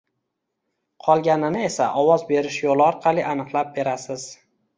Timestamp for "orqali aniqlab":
2.87-3.71